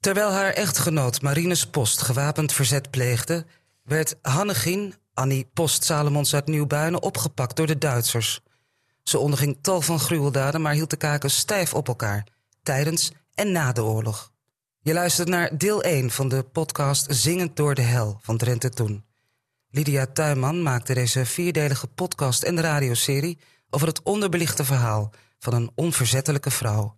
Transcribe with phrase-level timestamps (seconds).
[0.00, 3.46] Terwijl haar echtgenoot Marines Post gewapend verzet pleegde,
[3.82, 8.40] werd Hannegien, Annie Post Salomons uit Nieuwbuinen, opgepakt door de Duitsers.
[9.02, 12.26] Ze onderging tal van gruweldaden, maar hield de kaken stijf op elkaar
[12.62, 14.32] tijdens en na de oorlog.
[14.80, 19.04] Je luistert naar deel 1 van de podcast Zingend door de hel van Drenthe Toen.
[19.70, 23.38] Lydia Tuinman maakte deze vierdelige podcast en radioserie
[23.70, 26.96] over het onderbelichte verhaal van een onverzettelijke vrouw.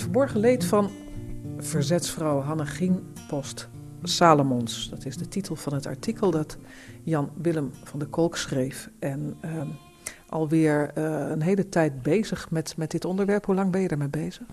[0.00, 0.90] Het verborgen leed van
[1.58, 3.68] verzetsvrouw Hannegien Post
[4.02, 4.88] Salomons.
[4.90, 6.58] Dat is de titel van het artikel dat
[7.02, 8.90] Jan Willem van der Kolk schreef.
[8.98, 9.62] En uh,
[10.28, 13.44] alweer uh, een hele tijd bezig met, met dit onderwerp.
[13.46, 14.46] Hoe lang ben je ermee bezig?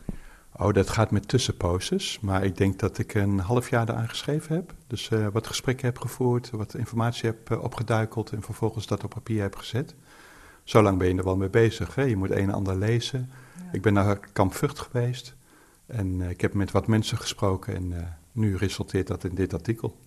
[0.58, 2.20] Oh, dat gaat met tussenposes.
[2.20, 4.74] Maar ik denk dat ik een half jaar eraan geschreven heb.
[4.88, 9.10] Dus uh, wat gesprekken heb gevoerd, wat informatie heb uh, opgeduikeld en vervolgens dat op
[9.10, 9.96] papier heb gezet.
[10.64, 11.96] Zo lang ben je er wel mee bezig.
[11.96, 12.02] Hè?
[12.02, 13.30] Je moet een en ander lezen.
[13.58, 13.64] Ja.
[13.72, 15.36] Ik ben naar Kamp Vught geweest.
[15.88, 19.98] En uh, ik heb met wat mensen gesproken en nu resulteert dat in dit artikel.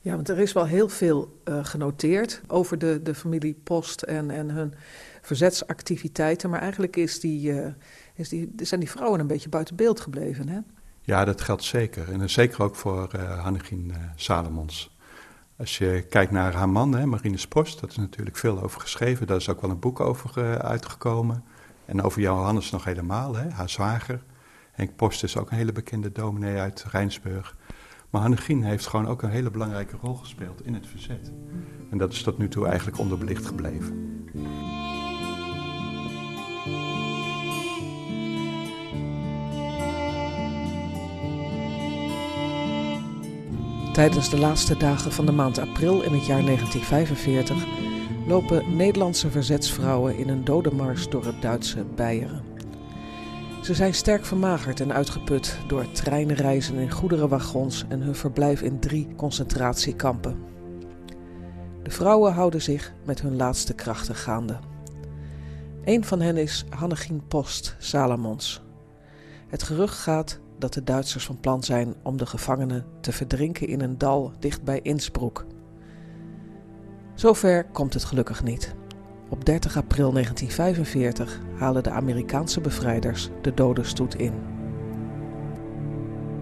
[0.00, 4.30] Ja, want er is wel heel veel uh, genoteerd over de, de familie Post en,
[4.30, 4.74] en hun
[5.22, 6.50] verzetsactiviteiten.
[6.50, 7.66] Maar eigenlijk is die, uh,
[8.14, 10.58] is die, zijn die vrouwen een beetje buiten beeld gebleven, hè?
[11.00, 12.12] Ja, dat geldt zeker.
[12.12, 14.96] En zeker ook voor uh, Hannegien Salomons.
[15.56, 19.26] Als je kijkt naar haar man, hè, Marines Post, daar is natuurlijk veel over geschreven.
[19.26, 21.44] Daar is ook wel een boek over uitgekomen.
[21.84, 24.22] En over Johannes nog helemaal, hè, haar zwager.
[24.74, 27.56] Henk Post is ook een hele bekende dominee uit Rijnsburg.
[28.10, 31.32] Maar Hannegien heeft gewoon ook een hele belangrijke rol gespeeld in het verzet.
[31.90, 34.22] En dat is tot nu toe eigenlijk onderbelicht gebleven.
[43.92, 47.66] Tijdens de laatste dagen van de maand april in het jaar 1945
[48.26, 52.53] lopen Nederlandse verzetsvrouwen in een dodenmars door het Duitse Beieren.
[53.64, 59.14] Ze zijn sterk vermagerd en uitgeput door treinreizen in goederenwagons en hun verblijf in drie
[59.16, 60.38] concentratiekampen.
[61.82, 64.58] De vrouwen houden zich met hun laatste krachten gaande.
[65.84, 68.62] Een van hen is Hannegien Post Salomons.
[69.48, 73.80] Het gerucht gaat dat de Duitsers van plan zijn om de gevangenen te verdrinken in
[73.80, 75.44] een dal dicht bij Innsbruck.
[77.14, 78.74] Zover komt het gelukkig niet.
[79.34, 84.32] Op 30 april 1945 halen de Amerikaanse bevrijders de dodenstoet in.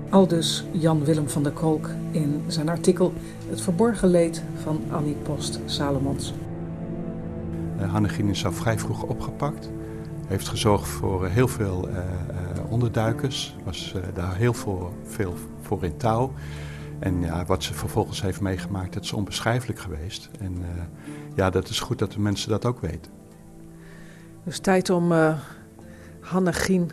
[0.08, 3.12] Aldus Jan Willem van der Kolk in zijn artikel
[3.48, 6.34] Het verborgen leed van Annie Post Salomons.
[7.76, 9.70] Hannegien is al vrij vroeg opgepakt.
[10.26, 11.96] Heeft gezorgd voor heel veel uh,
[12.68, 13.56] onderduikers.
[13.64, 16.32] Was uh, daar heel veel, veel voor in touw.
[17.02, 20.30] En ja, wat ze vervolgens heeft meegemaakt, dat is onbeschrijfelijk geweest.
[20.40, 20.66] En uh,
[21.34, 23.12] ja, dat is goed dat de mensen dat ook weten.
[24.44, 25.38] Dus tijd om uh,
[26.20, 26.90] Hannegien,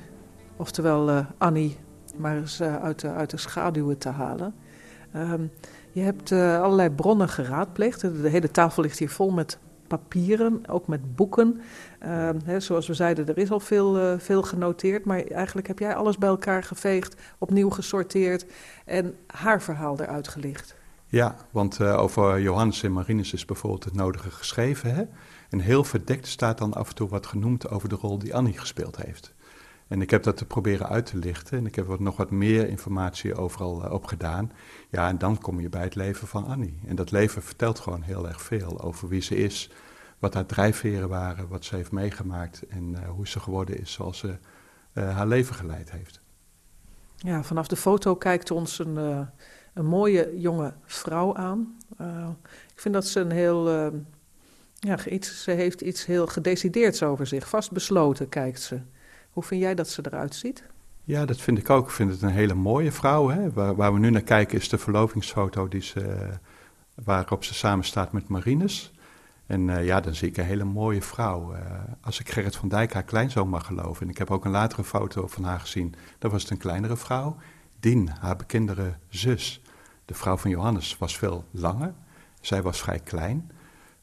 [0.56, 1.78] oftewel uh, Annie,
[2.18, 4.54] maar eens uit, de, uit de schaduwen te halen.
[5.16, 5.52] Um,
[5.92, 8.02] je hebt allerlei bronnen geraadpleegd.
[8.02, 9.58] De hele tafel ligt hier vol met
[9.90, 11.62] papieren, ook met boeken.
[12.04, 15.80] Uh, hè, zoals we zeiden, er is al veel, uh, veel genoteerd, maar eigenlijk heb
[15.80, 18.46] jij alles bij elkaar geveegd, opnieuw gesorteerd
[18.86, 20.76] en haar verhaal eruit gelicht.
[21.08, 24.96] Ja, want uh, over Johannes en Marinus is bijvoorbeeld het nodige geschreven.
[24.96, 25.04] Hè?
[25.50, 28.58] En heel verdekt staat dan af en toe wat genoemd over de rol die Annie
[28.58, 29.34] gespeeld heeft.
[29.90, 32.68] En ik heb dat te proberen uit te lichten en ik heb nog wat meer
[32.68, 34.52] informatie overal uh, op gedaan.
[34.90, 36.80] Ja, en dan kom je bij het leven van Annie.
[36.86, 39.70] En dat leven vertelt gewoon heel erg veel over wie ze is,
[40.20, 44.18] wat haar drijfveren waren, wat ze heeft meegemaakt en uh, hoe ze geworden is zoals
[44.18, 44.38] ze
[44.94, 46.22] uh, haar leven geleid heeft.
[47.16, 49.28] Ja, vanaf de foto kijkt ons een,
[49.74, 51.78] een mooie jonge vrouw aan.
[52.74, 53.70] ik vind dat ze een heel,
[54.80, 57.50] ja, iets, ze heeft iets heel gedecideerds over zich.
[57.50, 58.82] Vastbesloten kijkt ze.
[59.30, 60.64] Hoe vind jij dat ze eruit ziet?
[61.04, 61.86] Ja, dat vind ik ook.
[61.86, 63.30] Ik vind het een hele mooie vrouw.
[63.30, 63.52] Hè?
[63.52, 66.30] Waar, waar we nu naar kijken is de verlovingsfoto die ze,
[67.04, 68.94] waarop ze samen staat met Marines.
[69.46, 71.54] En uh, ja, dan zie ik een hele mooie vrouw.
[71.54, 71.60] Uh,
[72.02, 74.04] als ik Gerrit van Dijk, haar kleinzoon, mag geloven.
[74.04, 75.96] En ik heb ook een latere foto van haar gezien.
[76.20, 77.36] Dan was het een kleinere vrouw.
[77.80, 79.62] Dien, haar bekendere zus,
[80.06, 81.94] de vrouw van Johannes, was veel langer.
[82.42, 83.52] Zij was vrij klein.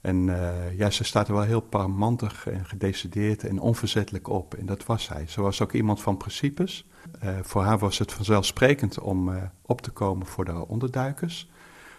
[0.06, 4.55] En uh, ja, ze staat er wel heel parmantig en gedecideerd en onverzettelijk op.
[4.55, 5.26] En dat was zij.
[5.26, 6.88] Ze was ook iemand van principes.
[7.43, 9.31] voor haar was het vanzelfsprekend om
[9.62, 11.50] op te komen voor de onderduikers.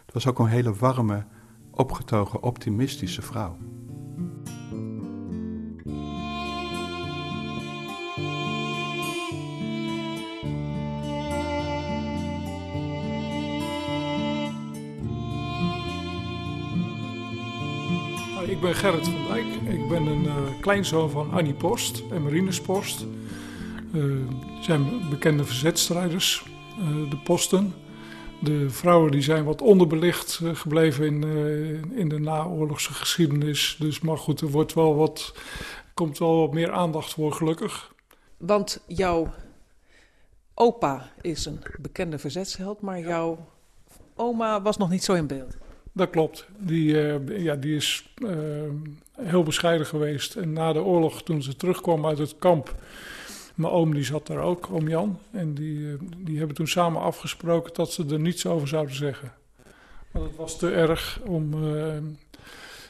[0.05, 1.25] Het was ook een hele warme
[1.71, 3.57] opgetogen, optimistische vrouw.
[18.57, 19.45] Ik ben Gerrit van Dijk.
[19.45, 23.05] Ik ben een kleinzoon van Annie Post en Marines Post.
[24.61, 26.45] zijn bekende verzetstrijders,
[27.09, 27.73] de posten.
[28.41, 31.23] De vrouwen die zijn wat onderbelicht gebleven in,
[31.95, 33.75] in de naoorlogse geschiedenis.
[33.79, 35.33] Dus maar goed, er wordt wel wat,
[35.93, 37.93] komt wel wat meer aandacht voor, gelukkig.
[38.37, 39.33] Want jouw
[40.53, 43.47] opa is een bekende verzetsheld, maar jouw
[44.15, 45.57] oma was nog niet zo in beeld.
[45.97, 46.47] Dat klopt.
[46.57, 48.29] Die, uh, ja, die is uh,
[49.21, 50.35] heel bescheiden geweest.
[50.35, 52.75] En na de oorlog, toen ze terugkwam uit het kamp,
[53.55, 55.19] mijn oom die zat daar ook, oom Jan.
[55.31, 59.33] En die, uh, die hebben toen samen afgesproken dat ze er niets over zouden zeggen.
[60.11, 61.51] Maar dat was te erg om.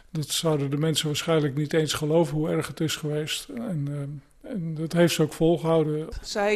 [0.10, 3.50] dat zouden de mensen waarschijnlijk niet eens geloven hoe erg het is geweest.
[3.50, 6.08] En en dat heeft ze ook volgehouden.
[6.22, 6.56] Zij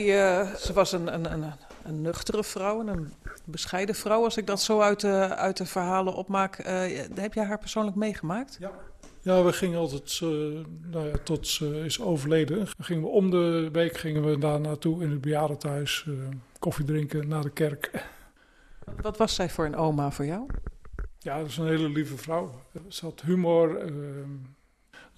[0.57, 1.53] ze was een, een, een,
[1.83, 3.13] een, nuchtere vrouw, een
[3.45, 6.59] bescheiden vrouw, als ik dat zo uit de, uit de verhalen opmaak.
[6.59, 8.57] Uh, heb jij haar persoonlijk meegemaakt?
[8.59, 8.71] Ja.
[9.23, 10.29] Ja, we gingen altijd, uh,
[10.81, 14.59] nou ja, tot ze is overleden, dan gingen we om de week gingen we daar
[14.59, 16.05] naartoe in het bejaardentehuis,
[16.59, 18.05] koffie drinken na de kerk.
[19.01, 20.45] Wat was zij voor een oma voor jou?
[21.19, 22.61] Ja, dat is een hele lieve vrouw.
[22.87, 23.79] Ze had humor,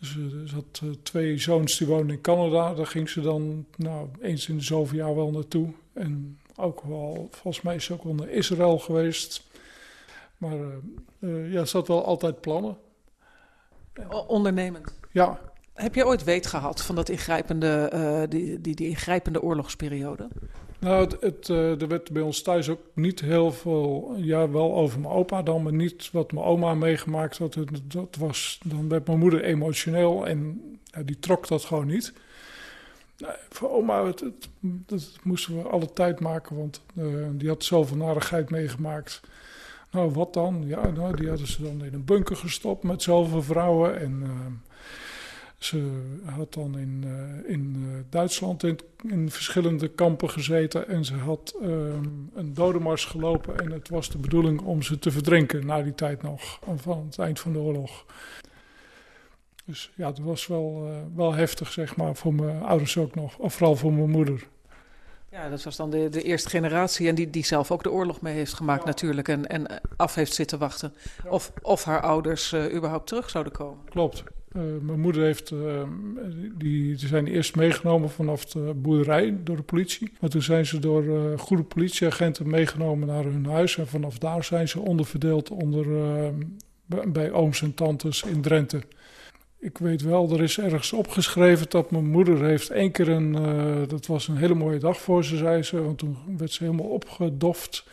[0.06, 2.74] ze, had eh, twee zoons die woonden in Canada.
[2.74, 5.74] Daar ging ze dan nou, eens in de zoveel jaar wel naartoe.
[5.94, 9.44] En ook wel, volgens mij is ze ook naar Israël geweest.
[10.38, 10.58] Maar
[11.20, 12.78] uh, ja, ze had wel altijd plannen.
[14.28, 14.94] Ondernemend?
[15.12, 15.40] Ja.
[15.74, 20.28] Heb je ooit weet gehad van dat ingrijpende, uh, die, die, die ingrijpende oorlogsperiode?
[20.80, 24.76] Nou, het, het, uh, er werd bij ons thuis ook niet heel veel, ja, wel
[24.76, 27.58] over mijn opa dan, maar niet wat mijn oma meegemaakt had.
[27.84, 30.62] Dat was, dan werd mijn moeder emotioneel en
[31.06, 32.14] die trok dat gewoon niet.
[33.18, 34.24] Nou, voor oma, het,
[34.60, 39.22] dat moesten we alle tijd maken, want uh, die had zoveel narigheid meegemaakt.
[39.92, 40.64] Nou, wat dan?
[40.68, 44.22] Ja, nou, die hadden ze dan in een bunker gestopt met zoveel vrouwen en...
[44.24, 44.30] Uh,
[45.58, 51.56] ze had dan in, uh, in Duitsland in, in, verschillende kampen gezeten en ze had
[52.34, 53.60] een dodemars gelopen.
[53.60, 57.20] En het was de bedoeling om ze te verdrinken na die tijd nog, van het
[57.20, 58.06] eind van de oorlog.
[59.66, 63.38] Dus ja, het was wel, uh, wel heftig, zeg maar, voor mijn ouders ook nog,
[63.38, 64.48] of vooral voor mijn moeder.
[65.32, 68.22] Ja, dat was dan de, de eerste generatie en die, die zelf ook de oorlog
[68.22, 68.88] mee heeft gemaakt ja.
[68.88, 70.94] natuurlijk en, en af heeft zitten wachten.
[71.24, 71.30] Ja.
[71.30, 73.78] Of, of haar ouders überhaupt terug zouden komen.
[73.90, 74.24] Klopt.
[74.56, 75.84] Uh, mijn moeder heeft, uh,
[76.58, 80.12] die, die zijn eerst meegenomen vanaf de boerderij door de politie.
[80.20, 83.78] Maar toen zijn ze door goede politieagenten meegenomen naar hun huis.
[83.78, 85.86] En vanaf daar zijn ze onderverdeeld onder,
[87.06, 88.82] bij ooms en tantes in Drenthe.
[89.64, 93.32] Ik weet wel, er is ergens opgeschreven dat mijn moeder heeft één keer een...
[93.88, 95.84] dat was een hele mooie dag voor ze, zei ze.
[95.84, 97.86] Want toen werd ze helemaal opgedoft.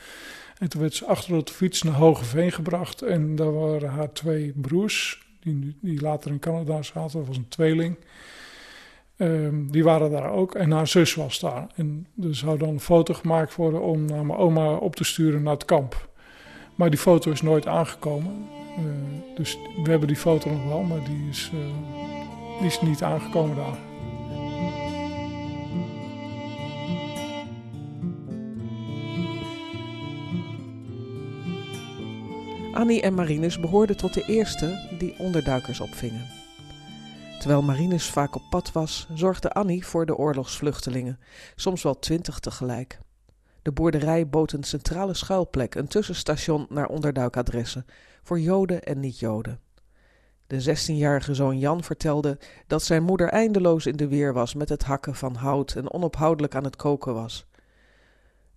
[0.58, 3.02] En toen werd ze achter op de fiets naar Hogeveen gebracht.
[3.02, 7.96] En daar waren haar twee broers die, later in Canada zaten, dat was een tweeling.
[9.16, 11.66] Um, die waren daar ook en haar zus was daar.
[11.75, 15.43] En er zou dan een foto gemaakt worden om naar mijn oma op te sturen
[15.43, 16.08] naar het kamp.
[16.75, 18.59] Maar die foto is nooit aangekomen.
[18.78, 18.84] Uh,
[19.34, 21.50] dus we hebben die foto nog wel, maar die is,
[22.58, 23.78] die is niet aangekomen daar.
[32.81, 36.26] Annie en Marinus behoorden tot de eerste die onderduikers opvingen.
[37.38, 41.18] Terwijl Marinus vaak op pad was, zorgde Annie voor de oorlogsvluchtelingen,
[41.54, 42.99] soms wel twintig tegelijk.
[43.62, 47.87] De boerderij bood een centrale schuilplek, een tussenstation naar onderduikadressen,
[48.23, 49.61] voor Joden en niet-Joden.
[50.47, 54.83] De zestienjarige zoon Jan vertelde dat zijn moeder eindeloos in de weer was met het
[54.83, 57.47] hakken van hout en onophoudelijk aan het koken was.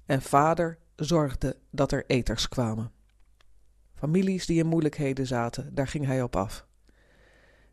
[0.06, 2.92] En vader zorgde dat er eters kwamen.
[3.96, 6.66] Families die in moeilijkheden zaten, daar ging hij op af.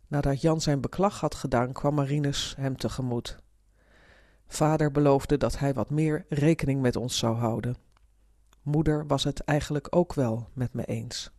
[0.07, 3.39] Nadat Jan zijn beklag had gedaan, kwam Marinus hem tegemoet.
[4.53, 7.77] Vader beloofde dat hij wat meer rekening met ons zou houden.
[8.63, 11.31] Moeder was het eigenlijk ook wel met me eens.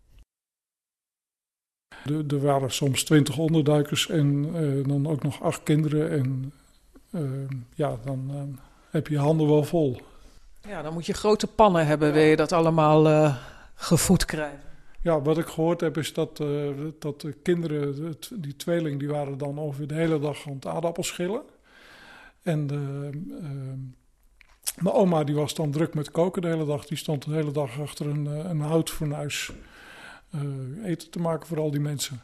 [2.28, 6.12] Er waren soms twintig onderduikers en uh, dan ook nog acht kinderen.
[6.12, 6.54] En
[7.12, 8.42] uh, ja, dan uh,
[8.90, 10.02] heb je je handen wel vol.
[10.62, 12.14] Ja, dan moet je grote pannen hebben, ja.
[12.14, 13.34] wil je dat allemaal
[13.76, 14.60] gevoed krijgen.
[15.02, 16.38] Ja, wat ik gehoord heb is dat,
[17.00, 21.42] dat de kinderen, die tweeling, die waren dan over de hele dag aan het aardappelschillen.
[22.42, 23.48] En de, uh,
[24.82, 26.86] mijn oma die was dan druk met koken de hele dag.
[26.86, 29.52] Die stond de hele dag achter een, een houtfornuis
[30.36, 32.22] uh, eten te maken voor al die mensen.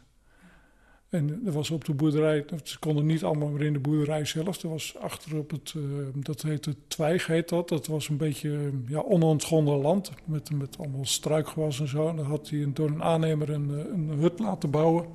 [1.09, 4.63] En er was op de boerderij, ze konden niet allemaal meer in de boerderij zelf.
[4.63, 5.83] Er was achter op het, uh,
[6.13, 7.69] dat heette Twijg heet dat.
[7.69, 12.07] Dat was een beetje ja, onontgonnen land met, met allemaal struikgewas en zo.
[12.07, 15.05] En dan had hij door een aannemer een, een hut laten bouwen.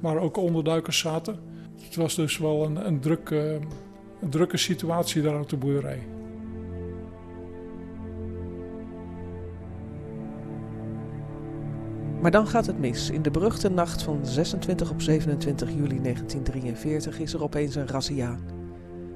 [0.00, 1.38] maar ook onderduikers zaten.
[1.80, 3.30] Het was dus wel een, een, druk,
[4.20, 6.06] een drukke situatie daar op de boerderij.
[12.20, 13.10] Maar dan gaat het mis.
[13.10, 18.38] In de beruchte nacht van 26 op 27 juli 1943 is er opeens een razzia.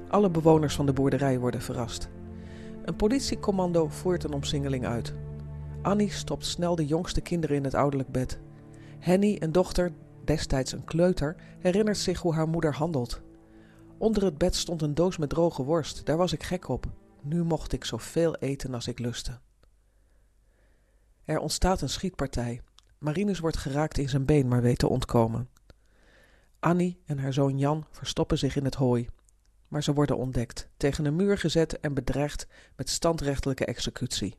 [0.08, 2.08] Alle bewoners van de boerderij worden verrast.
[2.84, 5.14] Een politiecommando voert een omsingeling uit.
[5.82, 8.38] Annie stopt snel de jongste kinderen in het ouderlijk bed.
[8.99, 9.92] Henny, een dochter,
[10.25, 13.23] destijds een kleuter, herinnert zich hoe haar moeder handelt.
[14.04, 16.87] Onder het bed stond een doos met droge worst, daar was ik gek op.
[17.23, 19.38] Nu mocht ik zoveel eten als ik lustte.
[21.25, 22.61] Er ontstaat een schietpartij.
[22.99, 25.49] Marinus wordt geraakt in zijn been, maar weet te ontkomen.
[26.61, 29.08] Annie en haar zoon Jan verstoppen zich in het hooi.
[29.68, 32.46] Maar ze worden ontdekt, tegen een muur gezet en bedreigd
[32.76, 34.37] met standrechtelijke executie.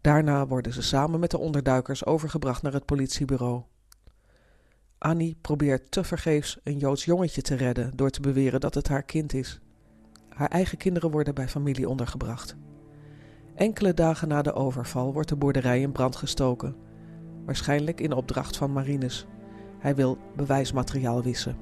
[0.00, 3.62] Daarna worden ze samen met de onderduikers overgebracht naar het politiebureau.
[5.00, 9.32] Annie probeert tevergeefs een Joods jongetje te redden door te beweren dat het haar kind
[9.32, 9.60] is.
[10.28, 12.56] Haar eigen kinderen worden bij familie ondergebracht.
[13.54, 16.76] Enkele dagen na de overval wordt de boerderij in brand gestoken
[17.44, 19.26] waarschijnlijk in opdracht van Marinus.
[19.78, 21.56] Hij wil bewijsmateriaal wissen.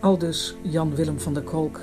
[0.00, 1.80] Aldus Jan Willem van der Kolk.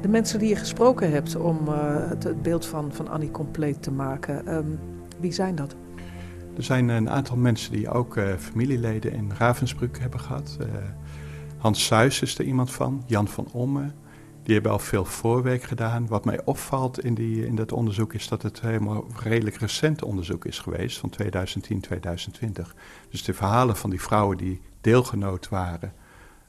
[0.00, 3.90] De mensen die je gesproken hebt om uh, het, beeld van, van Annie compleet te
[3.90, 4.78] maken, um,
[5.22, 5.74] wie zijn dat?
[6.56, 10.56] Er zijn een aantal mensen die ook uh, familieleden in Ravensbrück hebben gehad.
[10.60, 10.66] Uh,
[11.58, 13.92] Hans Suis is er iemand van, Jan van Omme,
[14.42, 16.06] die hebben al veel voorwerk gedaan.
[16.06, 20.44] Wat mij opvalt in, die, in dat onderzoek is dat het helemaal redelijk recent onderzoek
[20.44, 22.74] is geweest, van 2010, 2020.
[23.10, 25.92] Dus de verhalen van die vrouwen die deelgenoot waren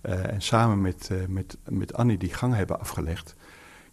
[0.03, 3.35] uh, en samen met, met, met Annie die gang hebben afgelegd,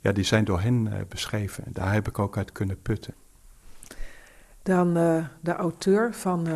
[0.01, 1.65] ja, die zijn door hen beschreven.
[1.69, 3.15] Daar heb ik ook uit kunnen putten.
[4.63, 4.95] Dan
[5.41, 6.47] de auteur van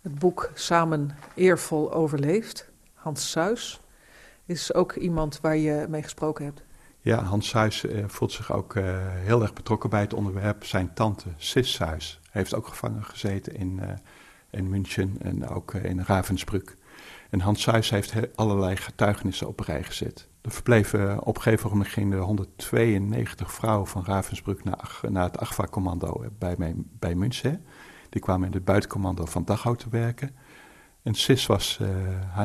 [0.00, 3.80] het boek Samen eervol overleefd, Hans Suis
[4.44, 6.62] is ook iemand waar je mee gesproken hebt.
[7.00, 8.74] Ja, Hans Suis uh, voelt zich ook
[9.14, 10.64] heel erg betrokken bij het onderwerp.
[10.64, 13.80] Zijn tante, Sis Suis, heeft ook gevangen gezeten in,
[14.50, 16.76] in München en ook in Ravensbrück.
[17.30, 20.28] En Hans Suis heeft allerlei getuigenissen op rij gezet.
[20.42, 26.24] Er verbleven op een gegeven moment gingen 192 vrouwen van Ravensbrück naar, naar het Agfa-commando
[26.38, 27.64] bij, bij München.
[28.08, 30.30] Die kwamen in het buitencommando van Dachau te werken.
[31.02, 31.80] En Sis was,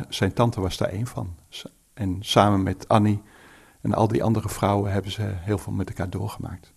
[0.10, 1.36] zijn tante was daar een van.
[1.94, 3.22] En samen met Annie
[3.82, 6.74] en al die andere vrouwen hebben ze heel veel met elkaar doorgemaakt.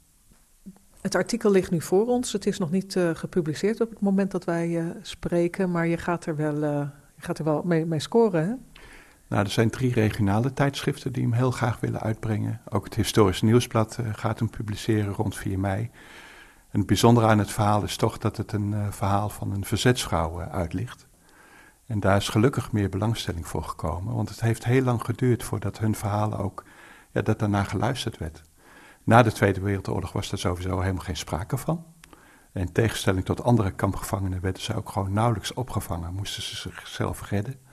[1.01, 2.33] Het artikel ligt nu voor ons.
[2.33, 6.37] Het is nog niet gepubliceerd op het moment dat wij spreken, maar je gaat er
[6.37, 6.61] wel,
[7.15, 8.47] je gaat er wel mee, mee scoren.
[8.49, 8.55] Hè?
[9.31, 12.61] Nou, er zijn drie regionale tijdschriften die hem heel graag willen uitbrengen.
[12.69, 15.91] Ook het Historisch Nieuwsblad gaat hem publiceren rond 4 mei.
[16.69, 21.07] Het bijzondere aan het verhaal is toch dat het een verhaal van een verzetsvrouw uitlicht.
[21.87, 25.79] En daar is gelukkig meer belangstelling voor gekomen, want het heeft heel lang geduurd voordat
[25.79, 26.65] hun verhalen ook,
[27.11, 28.43] ja, dat daarna geluisterd werd.
[29.05, 31.85] Na de Tweede Wereldoorlog was daar sowieso helemaal geen sprake van.
[32.53, 37.69] In tegenstelling tot andere kampgevangenen werden ze ook gewoon nauwelijks opgevangen, moesten ze zichzelf redden.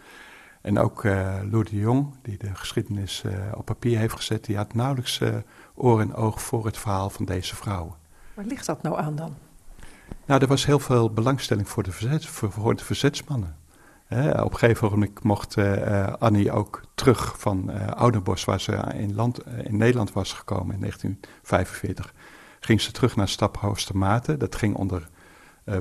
[0.68, 4.58] En ook uh, Lou de Jong, die de geschiedenis uh, op papier heeft gezet, die
[4.58, 5.36] had nauwelijks uh,
[5.76, 7.94] oor en oog voor het verhaal van deze vrouwen.
[8.34, 9.36] Waar ligt dat nou aan dan?
[10.26, 13.56] Nou, er was heel veel belangstelling voor de, verzet, voor, voor de verzetsmannen
[14.10, 19.16] op een gegeven moment mocht uh, Annie ook terug van uh, Oudenbos, waar ze in,
[19.16, 22.14] land, in Nederland was gekomen in 1945.
[22.60, 24.40] Ging ze terug naar Staphoostermaten.
[24.40, 25.08] Dat ging onder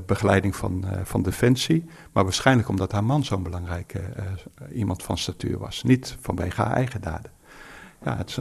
[0.05, 1.85] begeleiding van, van Defensie.
[2.11, 4.01] Maar waarschijnlijk omdat haar man zo'n belangrijke
[4.73, 5.83] iemand van statuur was.
[5.83, 7.31] Niet vanwege haar eigen daden.
[8.03, 8.37] Ja, het,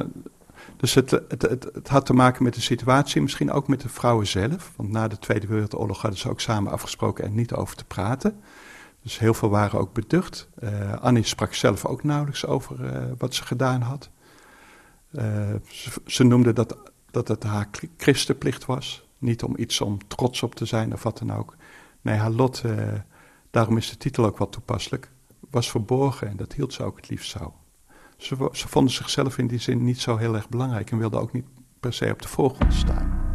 [0.76, 4.26] dus het, het, het, had te maken met de situatie, misschien ook met de vrouwen
[4.26, 4.72] zelf.
[4.76, 8.40] Want na de Tweede Wereldoorlog hadden ze ook samen afgesproken er niet over te praten.
[9.02, 10.48] Dus heel veel waren ook beducht.
[11.00, 12.76] Annie sprak zelf ook nauwelijks over
[13.18, 14.10] wat ze gedaan had.
[15.12, 16.76] Ze, ze, noemde dat,
[17.10, 19.05] dat het haar christenplicht was.
[19.18, 21.56] Niet om iets om trots op te zijn of wat dan ook.
[22.00, 22.62] Nee, haar lot,
[23.50, 25.10] daarom is de titel ook wel toepasselijk,
[25.50, 27.54] was verborgen en dat hield ze ook het liefst zo.
[28.16, 31.32] Ze, ze vonden zichzelf in die zin niet zo heel erg belangrijk en wilden ook
[31.32, 31.46] niet
[31.80, 33.25] per se op de voorgrond staan.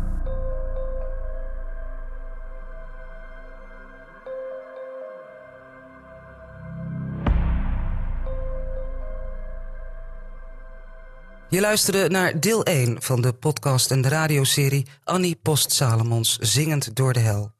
[11.51, 16.96] Je luisterde naar deel 1 van de podcast en de radioserie Annie Post Salomons Zingend
[16.96, 17.51] door de Hel.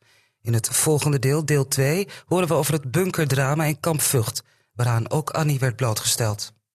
[0.42, 4.44] In het volgende deel, deel 2, horen we over het bunkerdrama in Kamp Vught,
[4.74, 6.54] waaraan ook Annie werd blootgesteld.